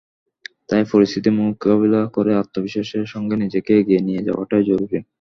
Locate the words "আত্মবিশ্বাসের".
2.41-3.05